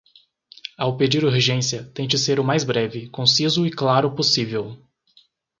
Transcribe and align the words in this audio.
Ao 0.79 0.97
pedir 0.97 1.23
urgência, 1.23 1.83
tente 1.93 2.17
ser 2.17 2.39
o 2.39 2.43
mais 2.43 2.63
breve, 2.63 3.07
conciso 3.11 3.67
e 3.67 3.71
claro 3.71 4.15
possível. 4.15 4.75